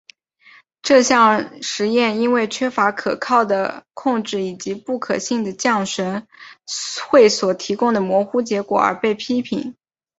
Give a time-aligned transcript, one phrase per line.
[0.81, 6.27] 这项实验因为缺乏可靠的控制以及不可信的降神
[7.07, 9.75] 会所提供的模糊结果而被批评。